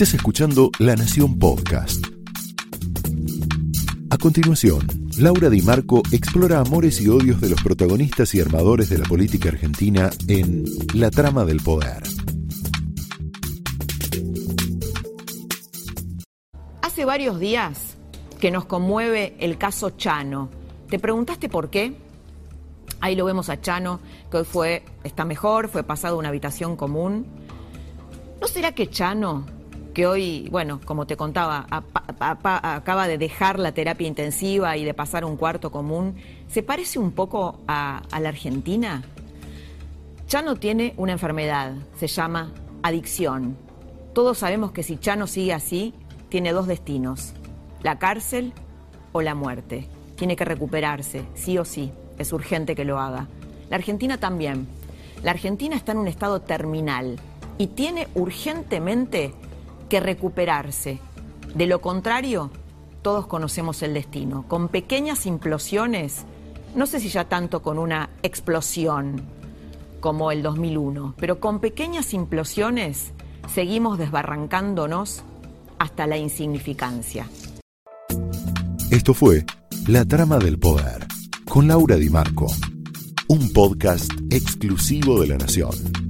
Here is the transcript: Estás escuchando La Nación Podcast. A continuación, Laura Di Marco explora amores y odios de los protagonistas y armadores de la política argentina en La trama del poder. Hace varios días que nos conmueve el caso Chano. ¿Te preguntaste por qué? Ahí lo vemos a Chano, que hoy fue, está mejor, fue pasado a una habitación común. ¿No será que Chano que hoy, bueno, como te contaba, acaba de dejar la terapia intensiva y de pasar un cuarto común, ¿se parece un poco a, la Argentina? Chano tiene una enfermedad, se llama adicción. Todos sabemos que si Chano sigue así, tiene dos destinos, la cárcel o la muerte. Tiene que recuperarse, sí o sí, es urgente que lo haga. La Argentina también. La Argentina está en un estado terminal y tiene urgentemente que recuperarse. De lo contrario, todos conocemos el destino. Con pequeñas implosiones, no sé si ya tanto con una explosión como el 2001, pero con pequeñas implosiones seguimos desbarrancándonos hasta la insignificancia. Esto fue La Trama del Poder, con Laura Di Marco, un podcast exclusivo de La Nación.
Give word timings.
Estás 0.00 0.14
escuchando 0.14 0.70
La 0.78 0.96
Nación 0.96 1.38
Podcast. 1.38 2.02
A 4.08 4.16
continuación, 4.16 4.80
Laura 5.18 5.50
Di 5.50 5.60
Marco 5.60 6.00
explora 6.10 6.60
amores 6.60 7.02
y 7.02 7.08
odios 7.10 7.38
de 7.42 7.50
los 7.50 7.62
protagonistas 7.62 8.34
y 8.34 8.40
armadores 8.40 8.88
de 8.88 8.96
la 8.96 9.04
política 9.04 9.50
argentina 9.50 10.08
en 10.26 10.64
La 10.94 11.10
trama 11.10 11.44
del 11.44 11.60
poder. 11.60 12.02
Hace 16.80 17.04
varios 17.04 17.38
días 17.38 17.98
que 18.40 18.50
nos 18.50 18.64
conmueve 18.64 19.36
el 19.38 19.58
caso 19.58 19.90
Chano. 19.90 20.48
¿Te 20.88 20.98
preguntaste 20.98 21.50
por 21.50 21.68
qué? 21.68 21.94
Ahí 23.02 23.16
lo 23.16 23.26
vemos 23.26 23.50
a 23.50 23.60
Chano, 23.60 24.00
que 24.30 24.38
hoy 24.38 24.44
fue, 24.44 24.82
está 25.04 25.26
mejor, 25.26 25.68
fue 25.68 25.82
pasado 25.82 26.16
a 26.16 26.18
una 26.18 26.30
habitación 26.30 26.76
común. 26.76 27.26
¿No 28.40 28.48
será 28.48 28.72
que 28.72 28.88
Chano 28.88 29.59
que 29.92 30.06
hoy, 30.06 30.48
bueno, 30.50 30.80
como 30.84 31.06
te 31.06 31.16
contaba, 31.16 31.66
acaba 31.68 33.08
de 33.08 33.18
dejar 33.18 33.58
la 33.58 33.72
terapia 33.72 34.06
intensiva 34.06 34.76
y 34.76 34.84
de 34.84 34.94
pasar 34.94 35.24
un 35.24 35.36
cuarto 35.36 35.70
común, 35.70 36.16
¿se 36.48 36.62
parece 36.62 36.98
un 36.98 37.12
poco 37.12 37.60
a, 37.66 38.02
la 38.20 38.28
Argentina? 38.28 39.02
Chano 40.26 40.56
tiene 40.56 40.94
una 40.96 41.12
enfermedad, 41.12 41.74
se 41.98 42.06
llama 42.06 42.52
adicción. 42.82 43.56
Todos 44.12 44.38
sabemos 44.38 44.72
que 44.72 44.82
si 44.82 44.98
Chano 44.98 45.26
sigue 45.26 45.52
así, 45.52 45.94
tiene 46.28 46.52
dos 46.52 46.66
destinos, 46.66 47.34
la 47.82 47.98
cárcel 47.98 48.52
o 49.12 49.22
la 49.22 49.34
muerte. 49.34 49.88
Tiene 50.16 50.36
que 50.36 50.44
recuperarse, 50.44 51.24
sí 51.34 51.58
o 51.58 51.64
sí, 51.64 51.92
es 52.18 52.32
urgente 52.32 52.76
que 52.76 52.84
lo 52.84 52.98
haga. 52.98 53.26
La 53.70 53.76
Argentina 53.76 54.18
también. 54.18 54.68
La 55.22 55.32
Argentina 55.32 55.76
está 55.76 55.92
en 55.92 55.98
un 55.98 56.08
estado 56.08 56.40
terminal 56.40 57.18
y 57.58 57.68
tiene 57.68 58.08
urgentemente 58.14 59.34
que 59.90 60.00
recuperarse. 60.00 61.00
De 61.54 61.66
lo 61.66 61.82
contrario, 61.82 62.50
todos 63.02 63.26
conocemos 63.26 63.82
el 63.82 63.92
destino. 63.92 64.46
Con 64.48 64.68
pequeñas 64.68 65.26
implosiones, 65.26 66.24
no 66.74 66.86
sé 66.86 67.00
si 67.00 67.10
ya 67.10 67.28
tanto 67.28 67.60
con 67.60 67.78
una 67.78 68.08
explosión 68.22 69.22
como 70.00 70.30
el 70.32 70.42
2001, 70.42 71.14
pero 71.18 71.40
con 71.40 71.60
pequeñas 71.60 72.14
implosiones 72.14 73.12
seguimos 73.52 73.98
desbarrancándonos 73.98 75.24
hasta 75.78 76.06
la 76.06 76.16
insignificancia. 76.16 77.28
Esto 78.90 79.12
fue 79.12 79.44
La 79.86 80.04
Trama 80.04 80.38
del 80.38 80.58
Poder, 80.58 81.06
con 81.48 81.68
Laura 81.68 81.96
Di 81.96 82.08
Marco, 82.08 82.46
un 83.28 83.52
podcast 83.52 84.10
exclusivo 84.30 85.20
de 85.20 85.28
La 85.28 85.36
Nación. 85.36 86.09